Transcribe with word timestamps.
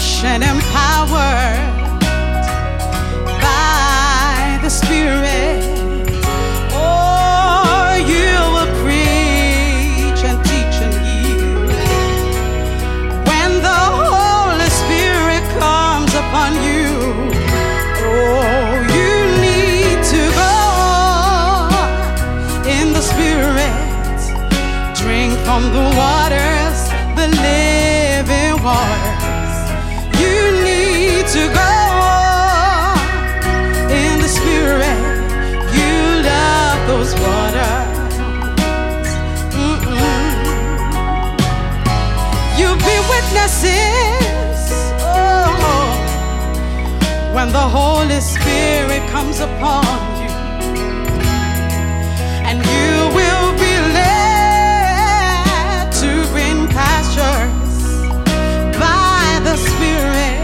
ocean 0.00 0.42
empire. 0.42 0.79
the 47.52 47.58
Holy 47.58 48.20
Spirit 48.20 49.02
comes 49.10 49.40
upon 49.40 49.84
you, 50.22 50.30
and 52.46 52.58
you 52.58 53.08
will 53.12 53.52
be 53.58 53.74
led 53.98 55.90
to 56.00 56.24
green 56.32 56.68
pastures 56.68 57.82
by 58.78 59.40
the 59.42 59.56
Spirit. 59.56 60.38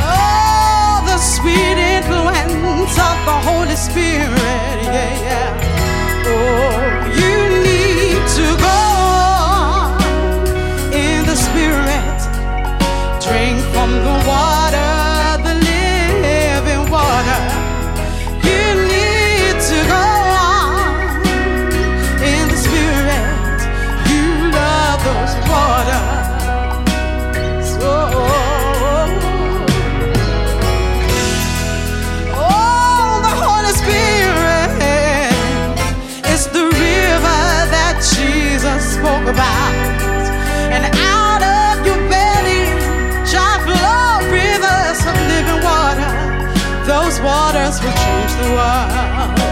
oh, 0.00 1.02
the 1.06 1.18
sweet 1.18 1.78
influence 1.94 2.98
of 2.98 3.16
the 3.24 3.38
Holy 3.48 3.76
Spirit. 3.76 4.43
We'll 47.82 47.92
change 47.92 48.32
the 48.36 48.50
world. 48.54 49.43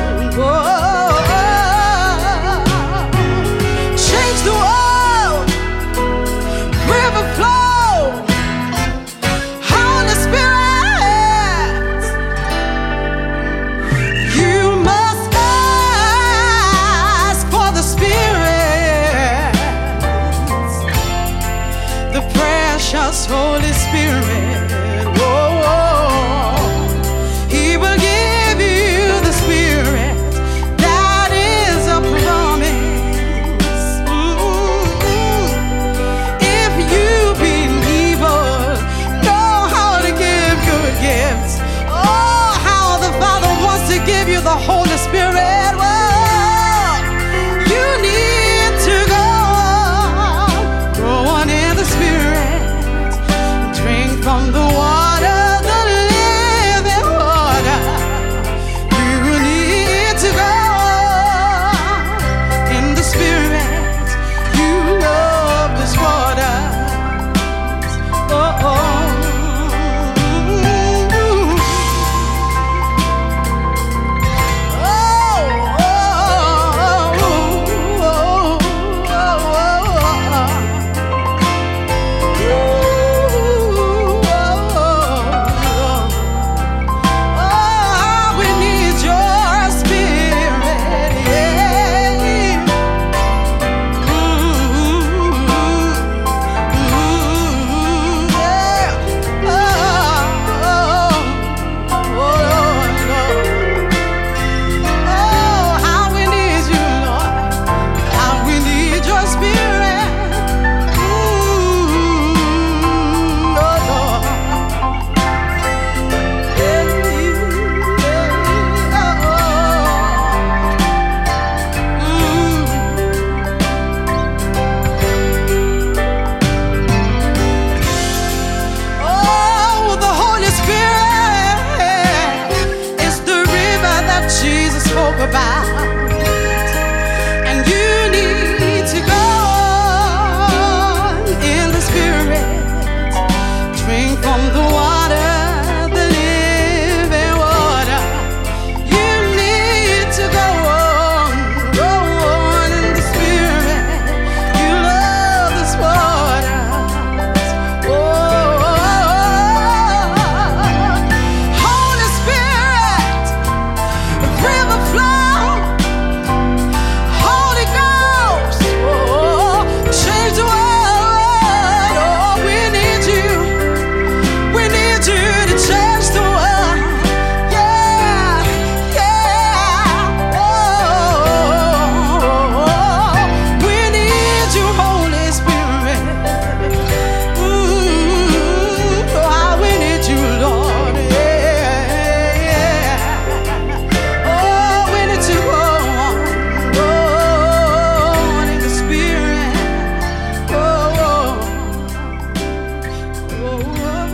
goodbye. 135.19 135.62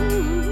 you. 0.09 0.48